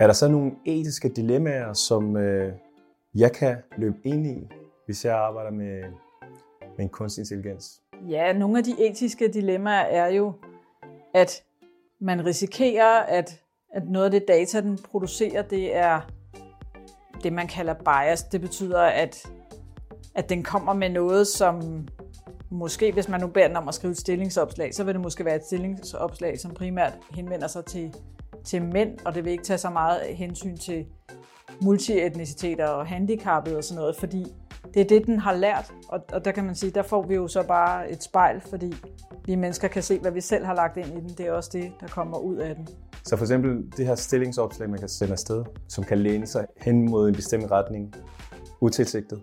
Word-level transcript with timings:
Er 0.00 0.06
der 0.06 0.14
så 0.14 0.28
nogle 0.28 0.52
etiske 0.66 1.08
dilemmaer, 1.08 1.72
som 1.72 2.16
øh, 2.16 2.52
jeg 3.14 3.32
kan 3.32 3.56
løbe 3.78 3.96
ind 4.04 4.26
i, 4.26 4.48
hvis 4.86 5.04
jeg 5.04 5.16
arbejder 5.16 5.50
med, 5.50 5.82
med 6.76 6.84
en 6.84 6.88
kunstig 6.88 7.22
intelligens? 7.22 7.80
Ja, 8.08 8.32
nogle 8.32 8.58
af 8.58 8.64
de 8.64 8.88
etiske 8.88 9.28
dilemmaer 9.28 9.80
er 9.80 10.08
jo, 10.08 10.32
at 11.14 11.42
man 12.00 12.26
risikerer, 12.26 13.00
at, 13.00 13.40
at 13.74 13.82
noget 13.88 14.04
af 14.04 14.10
det 14.10 14.24
data, 14.28 14.60
den 14.60 14.78
producerer, 14.90 15.42
det 15.42 15.76
er 15.76 16.00
det, 17.22 17.32
man 17.32 17.46
kalder 17.46 17.74
bias. 17.74 18.22
Det 18.22 18.40
betyder, 18.40 18.80
at, 18.80 19.30
at 20.14 20.28
den 20.28 20.42
kommer 20.42 20.72
med 20.72 20.90
noget, 20.90 21.26
som 21.26 21.86
måske, 22.50 22.92
hvis 22.92 23.08
man 23.08 23.20
nu 23.20 23.26
beder 23.26 23.48
den 23.48 23.56
om 23.56 23.68
at 23.68 23.74
skrive 23.74 23.90
et 23.90 23.98
stillingsopslag, 23.98 24.74
så 24.74 24.84
vil 24.84 24.94
det 24.94 25.02
måske 25.02 25.24
være 25.24 25.36
et 25.36 25.44
stillingsopslag, 25.44 26.40
som 26.40 26.54
primært 26.54 26.92
henvender 27.10 27.46
sig 27.46 27.64
til, 27.64 27.94
til 28.44 28.62
mænd, 28.62 28.98
og 29.04 29.14
det 29.14 29.24
vil 29.24 29.32
ikke 29.32 29.44
tage 29.44 29.58
så 29.58 29.70
meget 29.70 30.00
øh, 30.08 30.16
hensyn 30.16 30.56
til 30.56 30.86
multietniciteter 31.62 32.68
og 32.68 32.86
handicappede 32.86 33.56
og 33.56 33.64
sådan 33.64 33.80
noget, 33.80 33.96
fordi 33.96 34.26
det 34.74 34.80
er 34.80 34.84
det, 34.84 35.06
den 35.06 35.18
har 35.18 35.34
lært, 35.34 35.72
og, 35.88 36.00
og 36.12 36.24
der 36.24 36.32
kan 36.32 36.44
man 36.44 36.54
sige, 36.54 36.70
der 36.70 36.82
får 36.82 37.06
vi 37.06 37.14
jo 37.14 37.28
så 37.28 37.46
bare 37.48 37.90
et 37.90 38.02
spejl, 38.02 38.40
fordi 38.40 38.74
vi 39.24 39.34
mennesker 39.34 39.68
kan 39.68 39.82
se, 39.82 39.98
hvad 39.98 40.10
vi 40.10 40.20
selv 40.20 40.44
har 40.44 40.54
lagt 40.54 40.76
ind 40.76 40.86
i 40.86 41.00
den. 41.00 41.08
Det 41.08 41.20
er 41.20 41.32
også 41.32 41.50
det, 41.52 41.72
der 41.80 41.86
kommer 41.86 42.18
ud 42.18 42.36
af 42.36 42.54
den. 42.54 42.68
Så 43.04 43.16
for 43.16 43.24
eksempel 43.24 43.72
det 43.76 43.86
her 43.86 43.94
stillingsopslag, 43.94 44.70
man 44.70 44.78
kan 44.78 44.88
sende 44.88 45.12
afsted, 45.12 45.44
som 45.68 45.84
kan 45.84 45.98
læne 45.98 46.26
sig 46.26 46.46
hen 46.56 46.90
mod 46.90 47.08
en 47.08 47.14
bestemt 47.14 47.50
retning, 47.50 47.94
utilsigtet. 48.60 49.22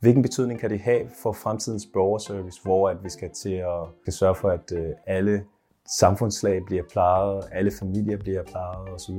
Hvilken 0.00 0.22
betydning 0.22 0.60
kan 0.60 0.70
det 0.70 0.80
have 0.80 1.08
for 1.22 1.32
fremtidens 1.32 1.86
borgerservice, 1.92 2.60
hvor 2.62 2.88
at 2.88 2.96
vi 3.04 3.08
skal 3.08 3.30
til 3.30 3.62
at 4.06 4.14
sørge 4.14 4.34
for, 4.34 4.48
at 4.48 4.72
øh, 4.72 4.88
alle 5.06 5.44
samfundslag 5.88 6.60
bliver 6.66 6.82
plejet, 6.92 7.48
alle 7.52 7.72
familier 7.78 8.16
bliver 8.16 8.42
plejet 8.42 8.88
osv.? 8.88 9.14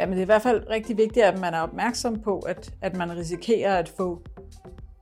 Ja, 0.00 0.06
men 0.06 0.12
det 0.12 0.18
er 0.18 0.22
i 0.22 0.24
hvert 0.24 0.42
fald 0.42 0.68
rigtig 0.70 0.96
vigtigt, 0.96 1.26
at 1.26 1.40
man 1.40 1.54
er 1.54 1.60
opmærksom 1.60 2.20
på, 2.20 2.38
at, 2.38 2.74
at 2.82 2.96
man 2.96 3.16
risikerer 3.16 3.78
at 3.78 3.88
få, 3.88 4.22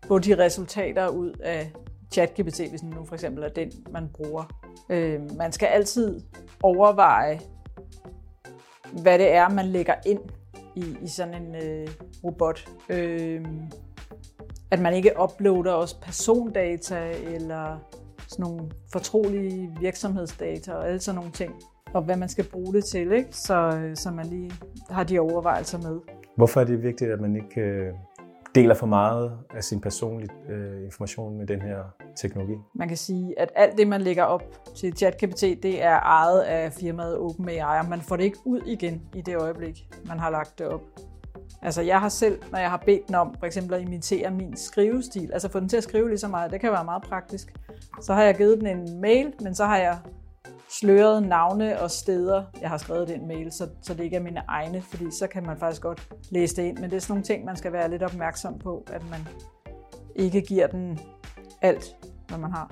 få 0.07 0.19
de 0.19 0.39
resultater 0.39 1.09
ud 1.09 1.33
af 1.43 1.73
ChatGPT, 2.13 2.61
hvis 2.71 2.83
nu 2.83 3.05
for 3.05 3.15
eksempel 3.15 3.45
er 3.45 3.49
den, 3.49 3.73
man 3.91 4.09
bruger. 4.15 4.45
Øh, 4.91 5.21
man 5.37 5.53
skal 5.53 5.67
altid 5.67 6.21
overveje, 6.63 7.41
hvad 9.03 9.19
det 9.19 9.33
er, 9.33 9.49
man 9.49 9.67
lægger 9.67 9.95
ind 10.07 10.21
i, 10.77 10.97
i 11.03 11.09
sådan 11.09 11.35
en 11.35 11.55
øh, 11.55 11.89
robot. 12.25 12.69
Øh, 12.89 13.47
at 14.71 14.81
man 14.81 14.95
ikke 14.95 15.13
uploader 15.23 15.73
også 15.73 16.01
persondata 16.01 17.11
eller 17.11 17.79
sådan 18.29 18.43
nogle 18.43 18.71
fortrolige 18.93 19.71
virksomhedsdata 19.81 20.73
og 20.73 20.89
alle 20.89 21.01
sådan 21.01 21.17
nogle 21.17 21.31
ting. 21.31 21.53
Og 21.95 22.03
hvad 22.03 22.17
man 22.17 22.29
skal 22.29 22.45
bruge 22.45 22.75
det 22.75 22.85
til, 22.85 23.13
ikke? 23.13 23.29
Så, 23.33 23.91
så 23.95 24.11
man 24.11 24.27
lige 24.27 24.53
har 24.91 25.05
de 25.05 25.19
overvejelser 25.19 25.79
med. 25.79 26.01
Hvorfor 26.37 26.61
er 26.61 26.65
det 26.65 26.83
vigtigt, 26.83 27.11
at 27.11 27.21
man 27.21 27.37
ikke 27.37 27.61
øh, 27.61 27.93
deler 28.55 28.75
for 28.75 28.87
meget 28.87 29.33
af 29.55 29.65
sin 29.65 29.81
personlige 29.81 30.31
øh, 30.49 30.85
information 30.85 31.39
med 31.39 31.47
den 31.47 31.63
her 31.63 31.79
teknologi? 32.17 32.55
Man 32.75 32.89
kan 32.89 32.97
sige, 32.97 33.41
at 33.41 33.53
alt 33.55 33.79
det, 33.79 33.89
man 33.89 34.01
lægger 34.01 34.23
op 34.23 34.43
til 34.77 34.97
ChatGPT, 34.97 35.41
det 35.41 35.83
er 35.83 36.01
ejet 36.01 36.41
af 36.41 36.73
firmaet 36.73 37.19
OpenAI, 37.19 37.79
og 37.83 37.89
man 37.89 38.01
får 38.01 38.17
det 38.17 38.25
ikke 38.25 38.39
ud 38.45 38.61
igen 38.67 39.03
i 39.15 39.21
det 39.21 39.37
øjeblik, 39.37 39.89
man 40.09 40.19
har 40.19 40.31
lagt 40.31 40.59
det 40.59 40.67
op. 40.67 40.83
Altså 41.67 41.83
jeg 41.83 42.01
har 42.01 42.09
selv, 42.09 42.43
når 42.53 42.59
jeg 42.59 42.71
har 42.71 42.83
bedt 42.87 43.07
den 43.07 43.15
om 43.15 43.35
for 43.39 43.47
eksempel 43.47 43.75
at 43.75 43.81
imitere 43.81 44.31
min 44.31 44.57
skrivestil, 44.57 45.31
altså 45.33 45.49
få 45.49 45.61
den 45.61 45.69
til 45.69 45.77
at 45.77 45.83
skrive 45.83 46.09
lige 46.09 46.19
så 46.19 46.29
meget, 46.29 46.51
det 46.51 46.61
kan 46.61 46.73
være 46.73 46.85
meget 46.85 47.03
praktisk. 47.03 47.55
Så 48.01 48.15
har 48.15 48.23
jeg 48.23 48.37
givet 48.37 48.59
den 48.59 48.67
en 48.67 49.01
mail, 49.01 49.33
men 49.41 49.55
så 49.55 49.65
har 49.65 49.77
jeg 49.77 49.99
sløret 50.69 51.23
navne 51.23 51.81
og 51.81 51.91
steder, 51.91 52.45
jeg 52.61 52.69
har 52.69 52.79
skrevet 52.79 53.09
den 53.09 53.29
mail, 53.29 53.53
så, 53.53 53.69
så 53.83 53.95
det 53.95 54.05
ikke 54.05 54.17
er 54.17 54.21
mine 54.21 54.43
egne, 54.49 54.83
fordi 54.83 55.05
så 55.11 55.27
kan 55.27 55.47
man 55.47 55.59
faktisk 55.59 55.83
godt 55.83 56.09
læse 56.31 56.57
det 56.57 56.63
ind. 56.63 56.79
Men 56.79 56.91
det 56.91 56.97
er 56.97 57.01
sådan 57.01 57.13
nogle 57.13 57.25
ting, 57.25 57.45
man 57.45 57.57
skal 57.57 57.73
være 57.73 57.91
lidt 57.91 58.03
opmærksom 58.03 58.59
på, 58.59 58.85
at 58.93 59.03
man 59.11 59.29
ikke 60.17 60.41
giver 60.41 60.67
den 60.67 60.99
alt, 61.63 61.97
hvad 62.29 62.39
man 62.39 62.51
har. 62.51 62.71